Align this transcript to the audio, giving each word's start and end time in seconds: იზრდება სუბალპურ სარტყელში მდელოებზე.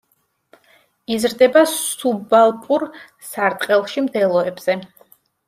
იზრდება 1.17 1.63
სუბალპურ 1.73 2.87
სარტყელში 3.29 4.05
მდელოებზე. 4.09 4.79